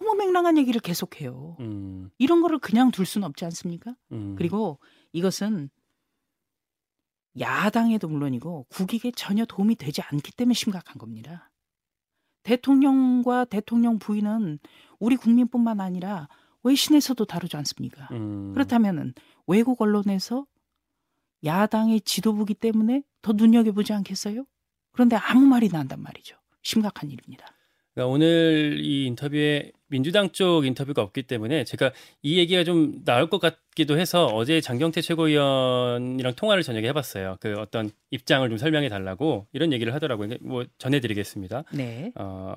허무맹랑한 0.00 0.58
얘기를 0.58 0.80
계속해요. 0.80 1.56
음, 1.60 2.10
이런 2.18 2.40
거를 2.40 2.58
그냥 2.58 2.90
둘 2.90 3.06
수는 3.06 3.26
없지 3.28 3.44
않습니까? 3.44 3.94
음, 4.12 4.34
그리고 4.36 4.78
이것은 5.12 5.70
야당에도 7.38 8.08
물론이고 8.08 8.66
국익에 8.70 9.10
전혀 9.12 9.44
도움이 9.44 9.76
되지 9.76 10.02
않기 10.02 10.32
때문에 10.32 10.54
심각한 10.54 10.98
겁니다. 10.98 11.50
대통령과 12.44 13.46
대통령 13.46 13.98
부인은 13.98 14.58
우리 14.98 15.16
국민뿐만 15.16 15.80
아니라 15.80 16.28
외신에서도 16.62 17.24
다루지 17.24 17.56
않습니까? 17.56 18.08
음, 18.12 18.52
그렇다면은 18.52 19.14
외국 19.46 19.80
언론에서 19.80 20.46
야당의 21.44 22.00
지도부기 22.02 22.54
때문에 22.54 23.02
더 23.22 23.32
눈여겨보지 23.32 23.92
않겠어요? 23.92 24.44
그런데 24.92 25.16
아무 25.16 25.46
말이 25.46 25.68
나온단 25.68 26.00
말이죠. 26.00 26.36
심각한 26.62 27.10
일입니다. 27.10 27.46
그러니까 27.94 28.12
오늘 28.12 28.78
이 28.80 29.06
인터뷰에 29.06 29.70
민주당 29.86 30.30
쪽 30.30 30.66
인터뷰가 30.66 31.02
없기 31.02 31.22
때문에 31.22 31.62
제가 31.62 31.92
이 32.22 32.38
얘기가 32.38 32.64
좀 32.64 33.04
나올 33.04 33.30
것 33.30 33.38
같기도 33.38 33.96
해서 33.96 34.26
어제 34.26 34.60
장경태 34.60 35.00
최고위원이랑 35.00 36.34
통화를 36.34 36.64
저녁에 36.64 36.88
해봤어요. 36.88 37.36
그 37.38 37.54
어떤 37.58 37.90
입장을 38.10 38.48
좀 38.48 38.58
설명해 38.58 38.88
달라고 38.88 39.46
이런 39.52 39.72
얘기를 39.72 39.94
하더라고요. 39.94 40.28
근데 40.28 40.44
뭐 40.44 40.64
전해드리겠습니다. 40.78 41.64
네. 41.72 42.10
어, 42.16 42.54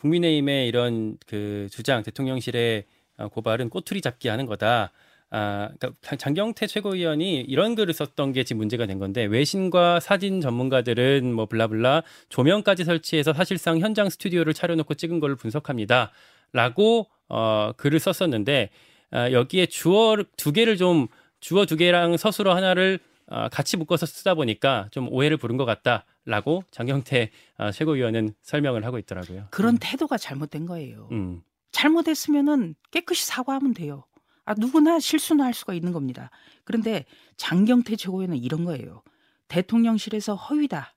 국민의힘의 0.00 0.66
이런 0.66 1.16
그 1.26 1.68
주장 1.70 2.02
대통령실의 2.02 2.84
어, 3.18 3.28
고발은 3.28 3.68
꼬투리 3.68 4.00
잡기 4.00 4.26
하는 4.26 4.46
거다. 4.46 4.90
아, 5.30 5.68
그러니까 5.78 5.92
장- 6.00 6.18
장경태 6.18 6.66
최고위원이 6.68 7.40
이런 7.40 7.74
글을 7.74 7.92
썼던 7.92 8.32
게 8.32 8.44
지금 8.44 8.58
문제가 8.58 8.86
된 8.86 8.98
건데 8.98 9.24
외신과 9.24 9.98
사진 10.00 10.40
전문가들은 10.40 11.32
뭐 11.34 11.46
블라블라 11.46 12.02
조명까지 12.28 12.84
설치해서 12.84 13.32
사실상 13.32 13.78
현장 13.80 14.08
스튜디오를 14.10 14.54
차려놓고 14.54 14.94
찍은 14.94 15.18
걸 15.20 15.34
분석합니다.라고 15.36 17.08
어, 17.28 17.72
글을 17.76 17.98
썼었는데 17.98 18.70
아, 19.10 19.30
여기에 19.32 19.66
주어 19.66 20.16
두 20.36 20.52
개를 20.52 20.76
좀 20.76 21.08
주어 21.40 21.66
두 21.66 21.76
개랑 21.76 22.16
서술어 22.16 22.54
하나를 22.54 22.98
어, 23.26 23.48
같이 23.48 23.76
묶어서 23.76 24.06
쓰다 24.06 24.34
보니까 24.34 24.88
좀 24.90 25.08
오해를 25.10 25.36
부른 25.36 25.56
것 25.56 25.64
같다라고 25.64 26.64
장경태 26.70 27.30
어, 27.58 27.70
최고위원은 27.70 28.34
설명을 28.42 28.84
하고 28.84 28.98
있더라고요. 28.98 29.46
그런 29.50 29.78
태도가 29.78 30.18
잘못된 30.18 30.66
거예요. 30.66 31.08
음, 31.12 31.42
잘못했으면은 31.72 32.74
깨끗이 32.90 33.26
사과하면 33.26 33.74
돼요. 33.74 34.04
아, 34.44 34.54
누구나 34.54 35.00
실수는 35.00 35.44
할 35.44 35.54
수가 35.54 35.74
있는 35.74 35.92
겁니다. 35.92 36.30
그런데 36.64 37.04
장경태 37.36 37.96
최고위원은 37.96 38.36
이런 38.36 38.64
거예요. 38.64 39.02
대통령실에서 39.48 40.34
허위다. 40.34 40.94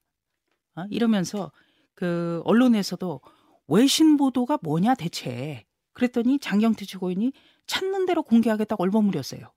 어? 0.75 0.85
이러면서 0.89 1.51
그 1.93 2.41
언론에서도 2.45 3.21
외신 3.67 4.17
보도가 4.17 4.59
뭐냐 4.61 4.95
대체. 4.95 5.65
그랬더니 5.93 6.39
장경태 6.39 6.85
최고위원이 6.85 7.33
찾는 7.65 8.05
대로 8.05 8.23
공개하겠다고 8.23 8.83
얼버무렸어요. 8.83 9.51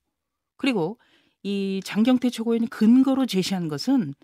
그리고 0.56 0.99
이 1.42 1.80
장경태 1.85 2.30
최고위원이 2.30 2.68
근거로 2.68 3.26
제시한 3.26 3.68
것은 3.68 4.14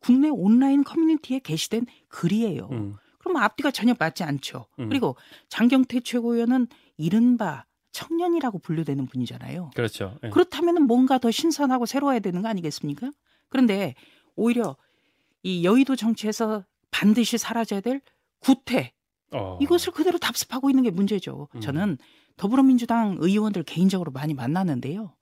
국내 0.00 0.28
온라인 0.28 0.84
커뮤니티에 0.84 1.40
게시된 1.40 1.86
글이에요. 2.08 2.68
음, 2.70 2.94
그럼 3.18 3.38
앞뒤가 3.38 3.70
전혀 3.70 3.94
맞지 3.98 4.24
않죠. 4.24 4.66
음. 4.78 4.88
그리고 4.88 5.16
장경태 5.48 6.00
최고위원은 6.00 6.68
이른바 6.96 7.64
청년이라고 7.96 8.58
분류되는 8.58 9.06
분이잖아요. 9.06 9.70
그렇죠. 9.74 10.18
예. 10.22 10.28
그렇다면 10.28 10.82
뭔가 10.82 11.16
더 11.16 11.30
신선하고 11.30 11.86
새로워야 11.86 12.18
되는 12.18 12.42
거 12.42 12.48
아니겠습니까? 12.48 13.10
그런데 13.48 13.94
오히려 14.34 14.76
이 15.42 15.64
여의도 15.64 15.96
정치에서 15.96 16.64
반드시 16.90 17.38
사라져야 17.38 17.80
될 17.80 18.02
구태 18.40 18.92
어, 19.32 19.58
이것을 19.62 19.94
그대로 19.94 20.18
답습하고 20.18 20.68
있는 20.68 20.82
게 20.82 20.90
문제죠. 20.90 21.48
음. 21.54 21.60
저는 21.60 21.96
더불어민주당 22.36 23.16
의원들 23.18 23.62
개인적으로 23.62 24.12
많이 24.12 24.34
만나는데요. 24.34 25.14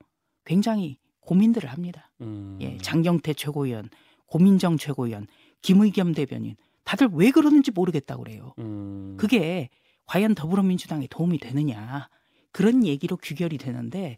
굉장히 0.44 0.98
고민들을 1.20 1.70
합니다. 1.70 2.10
음, 2.22 2.58
예, 2.60 2.76
장경태 2.78 3.34
최고위원, 3.34 3.88
고민정 4.26 4.78
최고위원, 4.78 5.28
김의겸 5.62 6.12
대변인 6.12 6.56
다들 6.82 7.08
왜 7.12 7.30
그러는지 7.30 7.70
모르겠다고 7.70 8.24
그래요. 8.24 8.52
음, 8.58 9.16
그게 9.16 9.70
과연 10.06 10.34
더불어민주당에 10.34 11.06
도움이 11.06 11.38
되느냐 11.38 12.08
그런 12.54 12.86
얘기로 12.86 13.16
귀결이 13.16 13.58
되는데 13.58 14.16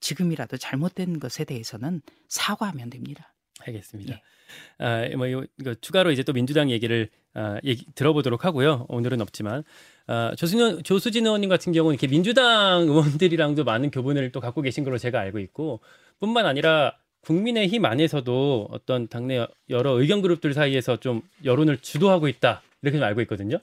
지금이라도 0.00 0.58
잘못된 0.58 1.18
것에 1.20 1.44
대해서는 1.44 2.02
사과하면 2.28 2.90
됩니다. 2.90 3.34
알겠습니다. 3.60 4.12
예. 4.14 4.84
아, 4.84 5.08
뭐 5.16 5.26
이거, 5.26 5.44
이거 5.58 5.74
추가로 5.74 6.12
이제 6.12 6.22
또 6.22 6.34
민주당 6.34 6.70
얘기를 6.70 7.08
아, 7.32 7.56
얘기 7.64 7.86
들어보도록 7.94 8.44
하고요. 8.44 8.84
오늘은 8.90 9.22
없지만 9.22 9.64
아, 10.06 10.34
조수진, 10.36 10.82
조수진 10.82 11.24
의원님 11.24 11.48
같은 11.48 11.72
경우는 11.72 11.94
이렇게 11.94 12.06
민주당 12.08 12.82
의원들이랑도 12.88 13.64
많은 13.64 13.90
교분을 13.90 14.32
또 14.32 14.40
갖고 14.40 14.60
계신 14.60 14.84
걸로 14.84 14.98
제가 14.98 15.18
알고 15.20 15.38
있고 15.40 15.80
뿐만 16.20 16.44
아니라 16.44 16.94
국민의힘 17.22 17.84
안에서도 17.86 18.68
어떤 18.70 19.08
당내 19.08 19.46
여러 19.70 19.92
의견 20.00 20.20
그룹들 20.20 20.52
사이에서 20.52 20.98
좀 21.00 21.22
여론을 21.42 21.78
주도하고 21.78 22.28
있다 22.28 22.62
이렇게 22.82 22.98
좀 22.98 23.04
알고 23.04 23.22
있거든요. 23.22 23.58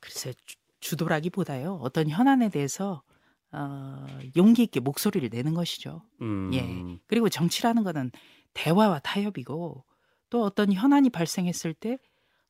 글쎄 0.00 0.34
주- 0.44 0.56
주도라기보다요. 0.80 1.78
어떤 1.82 2.08
현안에 2.08 2.50
대해서 2.50 3.02
어, 3.52 4.06
용기 4.36 4.62
있게 4.62 4.80
목소리를 4.80 5.28
내는 5.30 5.54
것이죠. 5.54 6.02
음. 6.22 6.50
예. 6.54 6.98
그리고 7.06 7.28
정치라는 7.28 7.84
거는 7.84 8.10
대화와 8.54 9.00
타협이고 9.00 9.84
또 10.30 10.42
어떤 10.42 10.72
현안이 10.72 11.10
발생했을 11.10 11.74
때 11.74 11.98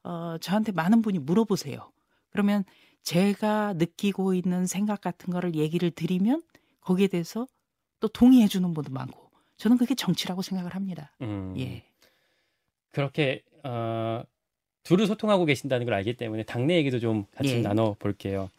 어, 0.05 0.37
저한테 0.41 0.73
많은 0.73 1.03
분이 1.03 1.19
물어보세요. 1.19 1.91
그러면 2.31 2.65
제가 3.03 3.75
느끼고 3.75 4.35
있는 4.35 4.67
생각 4.67 5.01
같은 5.01 5.33
거를 5.33 5.57
얘기를 5.57 5.91
드리면 5.91 6.43
거기에 6.81 7.09
대해서 7.09 7.47
또 7.99 8.09
동의해 8.09 8.47
주는 8.47 8.73
분도 8.73 8.93
많고 8.93 9.31
저는 9.57 9.77
그게 9.79 9.95
정치라고 9.95 10.43
생각을 10.43 10.75
합니다. 10.75 11.13
음. 11.21 11.55
예. 11.59 11.85
그렇게 12.93 13.43
어, 13.65 14.23
두루 14.85 15.07
소통하고 15.07 15.45
계신다는 15.45 15.85
걸 15.87 15.95
알기 15.95 16.17
때문에 16.17 16.45
당내 16.45 16.77
얘기도 16.77 17.01
좀 17.01 17.27
같이 17.35 17.57
예. 17.57 17.61
나눠 17.61 17.95
볼게요. 17.99 18.51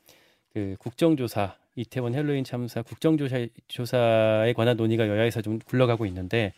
그 0.53 0.75
국정조사 0.79 1.57
이태원 1.75 2.13
헬로윈 2.13 2.43
참사 2.43 2.81
국정조사 2.81 3.47
조사에 3.67 4.53
관한 4.53 4.77
논의가 4.77 5.07
여야에서 5.07 5.41
좀 5.41 5.59
굴러가고 5.59 6.05
있는데 6.05 6.53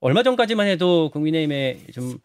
얼마 0.00 0.22
전까지만 0.22 0.68
해도 0.68 1.10
국민의힘에 1.10 1.86
좀 1.92 2.18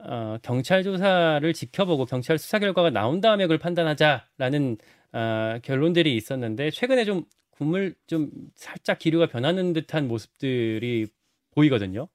어, 0.00 0.36
경찰 0.42 0.82
조사를 0.82 1.52
지켜보고 1.52 2.06
경찰 2.06 2.38
수사 2.38 2.58
결과가 2.58 2.90
나온 2.90 3.20
다음에 3.20 3.44
그걸 3.44 3.58
판단하자라는 3.58 4.78
어, 5.12 5.58
결론들이 5.62 6.16
있었는데 6.16 6.70
최근에 6.70 7.04
좀 7.04 7.24
국물 7.50 7.94
좀 8.06 8.30
살짝 8.56 8.98
기류가 8.98 9.26
변하는 9.26 9.72
듯한 9.72 10.08
모습들이 10.08 11.06
보이거든요. 11.52 12.08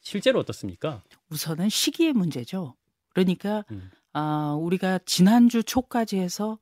실제로 0.00 0.38
어떻습니까? 0.38 1.02
우선은 1.30 1.68
시기의 1.68 2.12
문제죠. 2.12 2.76
그러니까 3.08 3.64
음. 3.72 3.90
아, 4.12 4.56
우리가 4.60 5.00
지난주 5.04 5.64
초까지 5.64 6.18
해서 6.18 6.58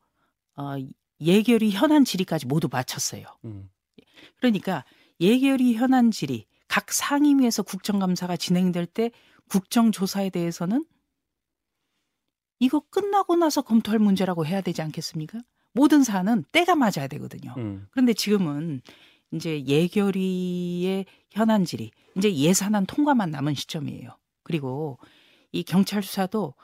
어, 0.56 0.76
예결위 1.20 1.70
현안 1.70 2.04
질의까지 2.04 2.46
모두 2.46 2.68
마쳤어요. 2.70 3.24
음. 3.44 3.70
그러니까 4.38 4.84
예결위 5.20 5.74
현안 5.74 6.10
질의 6.10 6.46
각 6.68 6.92
상임위에서 6.92 7.62
국정감사가 7.62 8.36
진행될 8.36 8.86
때 8.86 9.10
국정조사에 9.48 10.30
대해서는 10.30 10.84
이거 12.58 12.80
끝나고 12.80 13.36
나서 13.36 13.62
검토할 13.62 13.98
문제라고 13.98 14.46
해야 14.46 14.60
되지 14.60 14.82
않겠습니까? 14.82 15.40
모든 15.72 16.02
사안은 16.04 16.44
때가 16.52 16.76
맞아야 16.76 17.08
되거든요. 17.08 17.54
음. 17.58 17.86
그런데 17.90 18.12
지금은 18.14 18.80
이제 19.32 19.64
예결위의 19.64 21.06
현안 21.30 21.64
질의, 21.64 21.90
이제 22.16 22.34
예산안 22.34 22.86
통과만 22.86 23.30
남은 23.30 23.54
시점이에요. 23.54 24.16
그리고 24.44 24.98
이 25.50 25.64
경찰 25.64 26.02
수사도 26.02 26.54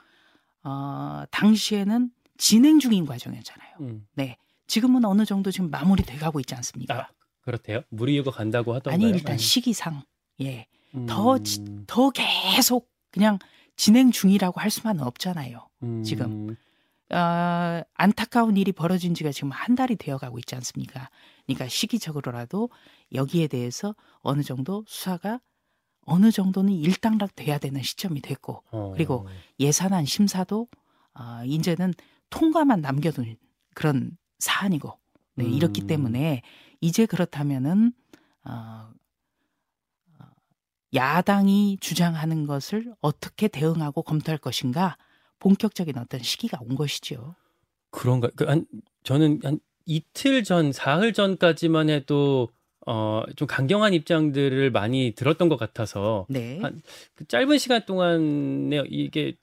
어, 0.63 1.23
당시에는 1.31 2.11
진행 2.41 2.79
중인 2.79 3.05
과정이었잖아요. 3.05 3.69
음. 3.81 4.07
네, 4.15 4.35
지금은 4.65 5.05
어느 5.05 5.25
정도 5.25 5.51
지금 5.51 5.69
마무리돼 5.69 6.15
가고 6.17 6.39
있지 6.39 6.55
않습니까? 6.55 7.01
아, 7.01 7.07
그렇대요? 7.41 7.83
이고 7.91 8.31
간다고 8.31 8.73
하던가요? 8.73 8.95
아니 8.95 9.15
일단 9.15 9.37
시기상 9.37 10.01
예, 10.41 10.65
음. 10.95 11.05
더 11.05 12.09
계속 12.09 12.89
그냥 13.11 13.37
진행 13.75 14.09
중이라고 14.09 14.59
할 14.59 14.71
수만은 14.71 15.03
없잖아요. 15.03 15.69
음. 15.83 16.03
지금. 16.03 16.57
어, 17.11 17.83
안타까운 17.93 18.57
일이 18.57 18.71
벌어진 18.71 19.13
지가 19.13 19.31
지금 19.31 19.51
한 19.51 19.75
달이 19.75 19.97
되어 19.97 20.17
가고 20.17 20.39
있지 20.39 20.55
않습니까? 20.55 21.09
그러니까 21.45 21.67
시기적으로라도 21.67 22.69
여기에 23.13 23.47
대해서 23.49 23.93
어느 24.21 24.41
정도 24.41 24.83
수사가 24.87 25.41
어느 26.05 26.31
정도는 26.31 26.73
일단락 26.73 27.35
돼야 27.35 27.59
되는 27.59 27.83
시점이 27.83 28.21
됐고 28.21 28.63
어. 28.71 28.93
그리고 28.95 29.27
예산안 29.59 30.05
심사도 30.05 30.67
어, 31.13 31.43
이제는 31.45 31.93
통과만 32.31 32.81
남겨둔 32.81 33.37
그런 33.75 34.17
사안이고 34.39 34.91
네, 35.35 35.45
이렇기 35.45 35.83
음. 35.83 35.87
때문에 35.87 36.41
이제 36.81 37.05
그렇다면은 37.05 37.93
어, 38.43 38.89
어, 40.19 40.25
야당이 40.95 41.77
주장하는 41.79 42.47
것을 42.47 42.93
어떻게 43.01 43.47
대응하고 43.47 44.01
검토할 44.01 44.39
것인가 44.39 44.97
본격적인 45.39 45.97
어떤 45.97 46.21
시기가 46.21 46.57
온 46.61 46.75
것이죠. 46.75 47.35
그런가? 47.91 48.29
그 48.35 48.45
한, 48.45 48.65
저는 49.03 49.39
한 49.43 49.59
이틀 49.85 50.43
전, 50.43 50.71
사흘 50.71 51.13
전까지만 51.13 51.89
해도 51.89 52.49
어, 52.87 53.23
좀 53.35 53.47
강경한 53.47 53.93
입장들을 53.93 54.71
많이 54.71 55.13
들었던 55.15 55.49
것 55.49 55.57
같아서 55.57 56.25
네. 56.29 56.59
한- 56.61 56.81
그 57.13 57.25
짧은 57.27 57.57
시간 57.59 57.85
동안에 57.85 58.83
이게 58.89 59.35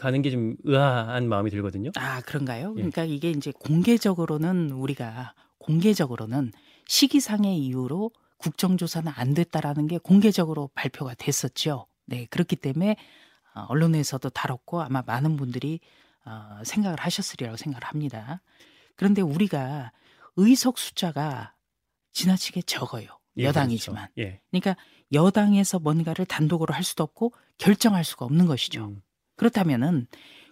가는 0.00 0.22
게 0.22 0.30
좀 0.30 0.56
의아한 0.64 1.28
마음이 1.28 1.50
들거든요. 1.50 1.90
아, 1.96 2.20
그런가요? 2.22 2.70
예. 2.70 2.74
그러니까 2.74 3.04
이게 3.04 3.30
이제 3.30 3.52
공개적으로는 3.52 4.70
우리가 4.72 5.34
공개적으로는 5.58 6.52
시기상의 6.86 7.58
이유로 7.58 8.10
국정조사는 8.38 9.12
안 9.14 9.34
됐다라는 9.34 9.86
게 9.86 9.98
공개적으로 9.98 10.70
발표가 10.74 11.14
됐었죠. 11.14 11.86
네, 12.06 12.26
그렇기 12.30 12.56
때문에 12.56 12.96
어, 13.54 13.66
언론에서도 13.68 14.28
다뤘고 14.30 14.80
아마 14.82 15.02
많은 15.06 15.36
분들이 15.36 15.80
어, 16.24 16.62
생각을 16.64 16.98
하셨으리라고 17.00 17.56
생각을 17.56 17.84
합니다. 17.84 18.40
그런데 18.96 19.22
우리가 19.22 19.92
의석 20.36 20.78
숫자가 20.78 21.54
지나치게 22.12 22.62
적어요. 22.62 23.06
예, 23.36 23.44
여당이지만. 23.44 24.08
그렇죠. 24.14 24.28
예. 24.30 24.40
그러니까 24.50 24.76
여당에서 25.12 25.78
뭔가를 25.78 26.24
단독으로 26.26 26.72
할 26.74 26.82
수도 26.84 27.04
없고 27.04 27.32
결정할 27.58 28.04
수가 28.04 28.24
없는 28.24 28.46
것이죠. 28.46 28.86
음. 28.86 29.02
그렇다면은 29.40 30.06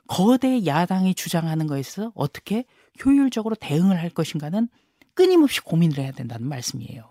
거대 0.07 0.65
야당이 0.65 1.15
주장하는 1.15 1.67
것에서 1.67 2.11
어떻게 2.15 2.65
효율적으로 3.05 3.55
대응을 3.55 4.01
할 4.01 4.09
것인가는 4.09 4.67
끊임없이 5.13 5.61
고민을 5.61 5.99
해야 5.99 6.11
된다는 6.11 6.49
말씀이에요. 6.49 7.05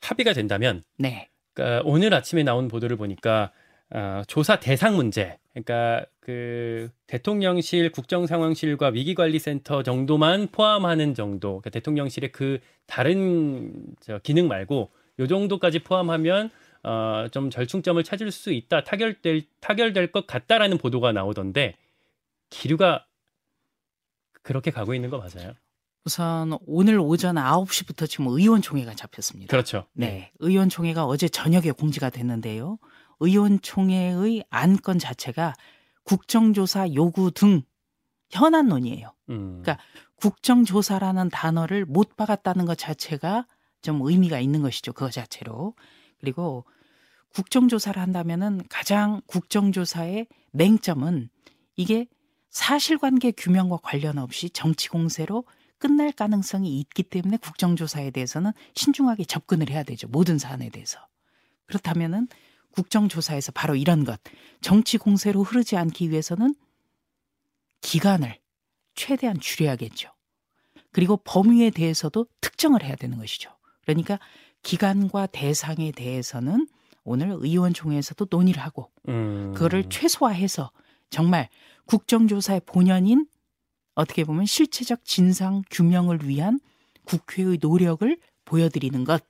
합의가 0.00 0.32
된다면 0.32 0.84
네. 0.96 1.28
그러니까 1.52 1.82
오늘 1.84 2.14
아침에 2.14 2.44
나온 2.44 2.68
보도를 2.68 2.96
보니까 2.96 3.52
어, 3.90 4.22
조사 4.26 4.58
대상 4.58 4.96
문제, 4.96 5.38
그러니까 5.52 6.06
그 6.20 6.88
대통령실 7.06 7.92
국정상황실과 7.92 8.88
위기관리센터 8.88 9.82
정도만 9.82 10.48
포함하는 10.50 11.14
정도, 11.14 11.60
그러니까 11.60 11.70
대통령실의 11.70 12.32
그 12.32 12.58
다른 12.86 13.94
저 14.00 14.18
기능 14.20 14.48
말고 14.48 14.90
요 15.18 15.26
정도까지 15.26 15.80
포함하면 15.80 16.50
어, 16.86 17.26
좀 17.32 17.50
절충점을 17.50 18.02
찾을 18.04 18.30
수 18.30 18.52
있다, 18.52 18.84
타결될 18.84 19.42
타결될 19.60 20.12
것 20.12 20.28
같다라는 20.28 20.78
보도가 20.78 21.10
나오던데 21.10 21.74
기류가 22.48 23.06
그렇게 24.42 24.70
가고 24.70 24.94
있는 24.94 25.10
거 25.10 25.18
맞아요? 25.18 25.54
우선 26.04 26.56
오늘 26.64 27.00
오전 27.00 27.34
9시부터 27.34 28.08
지금 28.08 28.28
의원총회가 28.28 28.94
잡혔습니다. 28.94 29.50
그렇죠. 29.50 29.86
네. 29.94 30.30
의원총회가 30.38 31.04
어제 31.04 31.28
저녁에 31.28 31.72
공지가 31.72 32.08
됐는데요. 32.08 32.78
의원총회의 33.18 34.44
안건 34.50 35.00
자체가 35.00 35.54
국정조사 36.04 36.94
요구 36.94 37.32
등 37.32 37.62
현안론이에요. 38.30 39.12
음, 39.30 39.60
그러니까 39.60 39.84
국정조사라는 40.14 41.30
단어를 41.30 41.84
못 41.84 42.16
박았다는 42.16 42.64
것 42.64 42.78
자체가 42.78 43.48
좀 43.82 44.00
의미가 44.02 44.38
있는 44.38 44.62
것이죠. 44.62 44.92
그거 44.92 45.10
자체로. 45.10 45.74
그리고 46.20 46.64
국정조사를 47.36 48.00
한다면은 48.00 48.62
가장 48.70 49.20
국정조사의 49.26 50.26
맹점은 50.52 51.28
이게 51.76 52.06
사실관계 52.48 53.32
규명과 53.32 53.76
관련 53.82 54.16
없이 54.16 54.48
정치 54.48 54.88
공세로 54.88 55.44
끝날 55.76 56.12
가능성이 56.12 56.80
있기 56.80 57.02
때문에 57.02 57.36
국정조사에 57.36 58.10
대해서는 58.12 58.52
신중하게 58.74 59.26
접근을 59.26 59.68
해야 59.68 59.82
되죠. 59.82 60.08
모든 60.08 60.38
사안에 60.38 60.70
대해서. 60.70 60.98
그렇다면은 61.66 62.26
국정조사에서 62.70 63.52
바로 63.52 63.76
이런 63.76 64.04
것, 64.04 64.18
정치 64.62 64.96
공세로 64.96 65.42
흐르지 65.42 65.76
않기 65.76 66.10
위해서는 66.10 66.54
기간을 67.82 68.38
최대한 68.94 69.38
줄여야겠죠. 69.38 70.10
그리고 70.90 71.18
범위에 71.18 71.68
대해서도 71.68 72.28
특정을 72.40 72.82
해야 72.82 72.96
되는 72.96 73.18
것이죠. 73.18 73.50
그러니까 73.82 74.18
기간과 74.62 75.26
대상에 75.26 75.92
대해서는 75.92 76.66
오늘 77.06 77.30
의원총회에서도 77.38 78.26
논의를 78.30 78.60
하고 78.62 78.90
음, 79.08 79.52
그거를 79.54 79.84
최소화해서 79.88 80.70
정말 81.08 81.48
국정조사의 81.86 82.62
본연인 82.66 83.26
어떻게 83.94 84.24
보면 84.24 84.44
실체적 84.44 85.04
진상 85.04 85.62
규명을 85.70 86.28
위한 86.28 86.60
국회의 87.04 87.58
노력을 87.60 88.16
보여드리는 88.44 89.04
것 89.04 89.22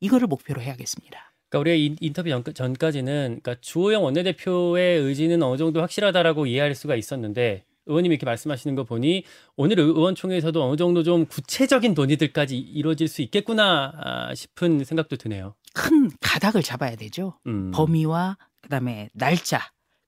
이거를 0.00 0.26
목표로 0.26 0.60
해야겠습니다. 0.62 1.32
그러니까 1.50 1.58
우리가 1.60 1.74
인- 1.76 1.96
인터뷰 2.00 2.28
전, 2.30 2.42
전까지는 2.54 3.40
그러니까 3.42 3.56
주호영 3.60 4.02
원내대표의 4.04 5.00
의지는 5.00 5.42
어느 5.42 5.56
정도 5.58 5.80
확실하다라고 5.80 6.46
이해할 6.46 6.74
수가 6.74 6.96
있었는데 6.96 7.64
의원님이 7.86 8.14
이렇게 8.14 8.26
말씀하시는 8.26 8.74
거 8.74 8.84
보니 8.84 9.24
오늘 9.56 9.78
의- 9.78 9.86
의원총회에서도 9.86 10.62
어느 10.62 10.76
정도 10.76 11.02
좀 11.02 11.24
구체적인 11.26 11.94
논의들까지 11.94 12.56
이루어질 12.58 13.08
수 13.08 13.22
있겠구나 13.22 13.92
아, 13.96 14.34
싶은 14.34 14.84
생각도 14.84 15.16
드네요. 15.16 15.54
큰 15.74 16.10
가닥을 16.20 16.62
잡아야 16.62 16.96
되죠. 16.96 17.38
음. 17.46 17.70
범위와 17.72 18.36
그다음에 18.62 19.08
날짜 19.14 19.60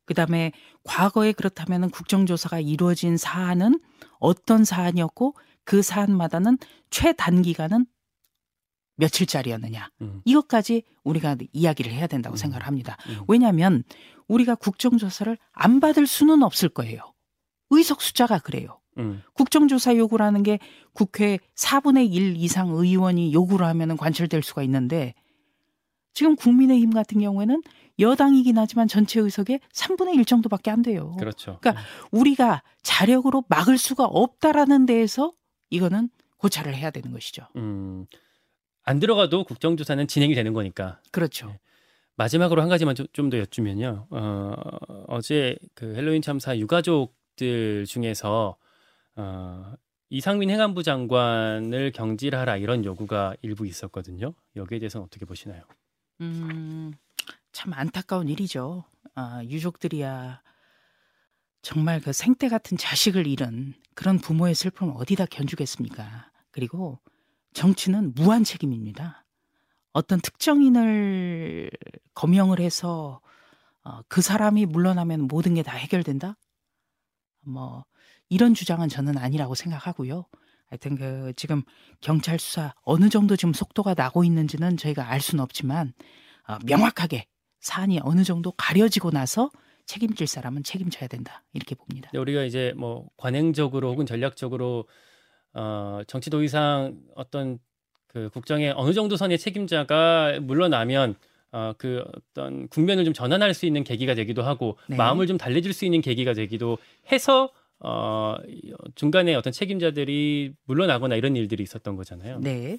그다음에 0.06 0.52
과거에 0.82 1.32
그렇다면 1.32 1.90
국정조사가 1.90 2.60
이루어진 2.60 3.16
사안은 3.16 3.80
어떤 4.18 4.64
사안이었고 4.64 5.36
그 5.64 5.82
사안마다는 5.82 6.58
최단기간은 6.90 7.86
며칠짜리였느냐. 8.96 9.88
음. 10.02 10.20
이것까지 10.24 10.82
우리가 11.04 11.36
이야기를 11.52 11.92
해야 11.92 12.06
된다고 12.06 12.34
음. 12.34 12.36
생각을 12.36 12.66
합니다. 12.66 12.96
음. 13.08 13.20
왜냐하면 13.28 13.84
우리가 14.28 14.54
국정조사를 14.56 15.36
안 15.52 15.80
받을 15.80 16.06
수는 16.06 16.42
없을 16.42 16.68
거예요. 16.68 17.00
의석 17.70 18.02
숫자가 18.02 18.38
그래요. 18.40 18.80
음. 18.98 19.22
국정조사 19.34 19.96
요구라는 19.96 20.42
게 20.42 20.58
국회 20.92 21.38
4분의 21.54 22.12
1 22.12 22.36
이상 22.36 22.70
의원이 22.70 23.32
요구를 23.32 23.64
하면 23.66 23.96
관철될 23.96 24.42
수가 24.42 24.62
있는데 24.64 25.14
지금 26.12 26.36
국민의힘 26.36 26.90
같은 26.90 27.20
경우에는 27.20 27.62
여당이긴 27.98 28.58
하지만 28.58 28.88
전체 28.88 29.20
의석의 29.20 29.60
3분의 29.72 30.14
1 30.16 30.24
정도밖에 30.24 30.70
안 30.70 30.82
돼요. 30.82 31.14
그렇죠. 31.18 31.58
그러니까 31.60 31.84
우리가 32.10 32.62
자력으로 32.82 33.44
막을 33.48 33.78
수가 33.78 34.04
없다라는 34.04 34.86
데에서 34.86 35.32
이거는 35.70 36.08
고찰을 36.38 36.74
해야 36.74 36.90
되는 36.90 37.12
것이죠. 37.12 37.46
음. 37.56 38.06
안 38.82 38.98
들어가도 38.98 39.44
국정조사는 39.44 40.06
진행이 40.08 40.34
되는 40.34 40.52
거니까. 40.52 41.00
그렇죠. 41.12 41.46
네. 41.48 41.60
마지막으로 42.16 42.60
한 42.60 42.68
가지만 42.68 42.94
좀 42.94 43.30
더 43.30 43.38
여쭈면요. 43.38 44.08
어, 44.10 44.54
어제 45.08 45.56
그 45.74 45.94
헬로윈 45.94 46.22
참사 46.22 46.56
유가족들 46.58 47.86
중에서 47.86 48.56
어, 49.16 49.72
이상민 50.10 50.50
행안부 50.50 50.82
장관을 50.82 51.92
경질하라 51.92 52.56
이런 52.56 52.84
요구가 52.84 53.34
일부 53.42 53.66
있었거든요. 53.66 54.34
여기에 54.56 54.80
대해서는 54.80 55.04
어떻게 55.04 55.24
보시나요? 55.24 55.62
음, 56.20 56.92
참 57.52 57.72
안타까운 57.72 58.28
일이죠. 58.28 58.84
아, 59.14 59.42
유족들이야 59.44 60.42
정말 61.62 62.00
그 62.00 62.12
생때 62.12 62.48
같은 62.48 62.76
자식을 62.76 63.26
잃은 63.26 63.74
그런 63.94 64.18
부모의 64.18 64.54
슬픔을 64.54 64.94
어디다 64.96 65.26
견주겠습니까? 65.26 66.30
그리고 66.50 66.98
정치는 67.52 68.14
무한 68.14 68.44
책임입니다. 68.44 69.26
어떤 69.92 70.20
특정인을 70.20 71.70
거명을 72.14 72.60
해서 72.60 73.20
어, 73.84 74.02
그 74.08 74.22
사람이 74.22 74.66
물러나면 74.66 75.22
모든 75.22 75.54
게 75.54 75.62
다 75.62 75.72
해결된다? 75.76 76.36
뭐 77.42 77.84
이런 78.28 78.54
주장은 78.54 78.88
저는 78.88 79.18
아니라고 79.18 79.54
생각하고요. 79.54 80.26
하여튼 80.70 80.96
그 80.96 81.32
지금 81.36 81.62
경찰 82.00 82.38
수사 82.38 82.74
어느 82.82 83.08
정도 83.08 83.36
지금 83.36 83.52
속도가 83.52 83.94
나고 83.94 84.24
있는지는 84.24 84.76
저희가 84.76 85.10
알 85.10 85.20
수는 85.20 85.42
없지만 85.42 85.92
어, 86.48 86.58
명확하게 86.64 87.26
사안이 87.58 88.00
어느 88.02 88.24
정도 88.24 88.52
가려지고 88.52 89.10
나서 89.10 89.50
책임질 89.86 90.26
사람은 90.26 90.62
책임져야 90.62 91.08
된다 91.08 91.42
이렇게 91.52 91.74
봅니다. 91.74 92.10
근데 92.10 92.20
우리가 92.20 92.44
이제 92.44 92.72
뭐 92.76 93.08
관행적으로 93.16 93.90
혹은 93.90 94.06
전략적으로 94.06 94.86
어, 95.52 96.00
정치 96.06 96.30
도의상 96.30 97.00
어떤 97.16 97.58
그 98.06 98.30
국정의 98.32 98.72
어느 98.76 98.92
정도 98.92 99.16
선의 99.16 99.38
책임자가 99.38 100.38
물러나면 100.40 101.16
어, 101.52 101.72
그 101.76 102.04
어떤 102.14 102.68
국면을 102.68 103.04
좀 103.04 103.12
전환할 103.12 103.54
수 103.54 103.66
있는 103.66 103.82
계기가 103.82 104.14
되기도 104.14 104.42
하고 104.42 104.78
네. 104.86 104.96
마음을 104.96 105.26
좀 105.26 105.36
달래줄 105.36 105.72
수 105.72 105.84
있는 105.84 106.00
계기가 106.00 106.32
되기도 106.32 106.78
해서 107.10 107.50
어, 107.80 108.36
중간에 108.94 109.34
어떤 109.34 109.52
책임자들이 109.52 110.54
물러나거나 110.64 111.16
이런 111.16 111.36
일들이 111.36 111.62
있었던 111.62 111.96
거잖아요. 111.96 112.40
네. 112.40 112.78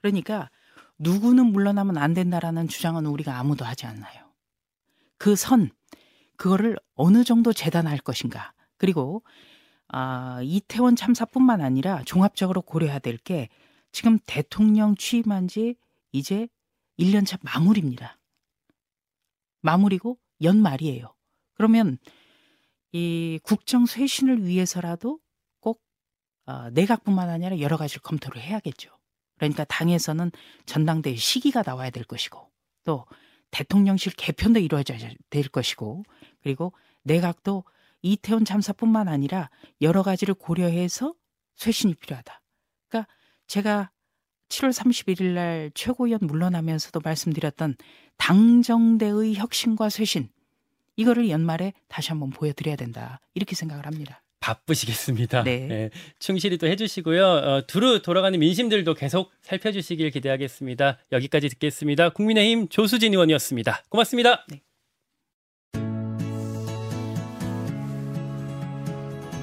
그러니까 0.00 0.50
누구는 0.98 1.46
물러나면 1.46 1.96
안 1.96 2.14
된다라는 2.14 2.68
주장은 2.68 3.06
우리가 3.06 3.38
아무도 3.38 3.64
하지 3.64 3.86
않나요. 3.86 4.26
그 5.18 5.36
선, 5.36 5.70
그거를 6.36 6.76
어느 6.94 7.24
정도 7.24 7.52
재단할 7.52 7.98
것인가. 7.98 8.52
그리고 8.76 9.22
아, 9.88 10.40
이태원 10.42 10.96
참사뿐만 10.96 11.60
아니라 11.60 12.02
종합적으로 12.04 12.62
고려해야 12.62 12.98
될 12.98 13.18
게 13.18 13.48
지금 13.92 14.18
대통령 14.24 14.94
취임한 14.94 15.48
지 15.48 15.76
이제 16.12 16.48
1년차 16.98 17.38
마무리입니다. 17.42 18.18
마무리고 19.62 20.18
연말이에요. 20.42 21.14
그러면 21.54 21.98
이 22.92 23.38
국정 23.42 23.86
쇄신을 23.86 24.44
위해서라도 24.44 25.20
꼭 25.60 25.82
어, 26.46 26.70
내각뿐만 26.70 27.28
아니라 27.28 27.58
여러 27.60 27.76
가지를 27.76 28.02
검토를 28.02 28.40
해야겠죠. 28.40 28.90
그러니까 29.36 29.64
당에서는 29.64 30.30
전당대회 30.66 31.16
시기가 31.16 31.62
나와야 31.62 31.90
될 31.90 32.04
것이고 32.04 32.50
또 32.84 33.06
대통령실 33.50 34.12
개편도 34.12 34.60
이루어져야 34.60 34.98
될 35.30 35.48
것이고 35.48 36.04
그리고 36.42 36.72
내각도 37.02 37.64
이태원 38.02 38.44
참사뿐만 38.44 39.08
아니라 39.08 39.50
여러 39.80 40.02
가지를 40.02 40.34
고려해서 40.34 41.14
쇄신이 41.56 41.94
필요하다. 41.94 42.40
그러니까 42.88 43.12
제가 43.46 43.90
7월 44.48 44.72
31일 44.72 45.34
날 45.34 45.70
최고위원 45.74 46.20
물러나면서도 46.22 47.00
말씀드렸던 47.02 47.76
당정대의 48.16 49.34
혁신과 49.36 49.88
쇄신 49.88 50.28
이거를 51.00 51.30
연말에 51.30 51.72
다시 51.88 52.10
한번 52.10 52.28
보여드려야 52.28 52.76
된다 52.76 53.20
이렇게 53.34 53.56
생각을 53.56 53.86
합니다. 53.86 54.22
바쁘시겠습니다. 54.40 55.44
네. 55.44 55.90
충실히 56.18 56.58
또 56.58 56.66
해주시고요. 56.66 57.26
어, 57.26 57.66
두루 57.66 58.02
돌아가는 58.02 58.38
민심들도 58.38 58.94
계속 58.94 59.30
살펴주시길 59.40 60.10
기대하겠습니다. 60.10 60.98
여기까지 61.12 61.48
듣겠습니다. 61.48 62.10
국민의힘 62.10 62.68
조수진 62.68 63.12
의원이었습니다. 63.12 63.84
고맙습니다. 63.88 64.44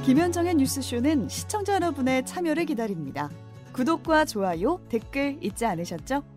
김현정의 0.05 0.55
뉴스쇼는 0.55 1.27
시청자 1.27 1.73
여러분의 1.75 2.25
참여를 2.25 2.65
기다립니다. 2.65 3.29
구독과 3.73 4.25
좋아요, 4.25 4.79
댓글 4.89 5.37
잊지 5.41 5.65
않으셨죠? 5.65 6.36